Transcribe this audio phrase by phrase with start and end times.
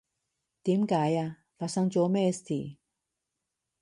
[0.63, 1.37] 點解呀？
[1.59, 2.43] 發生咗咩事？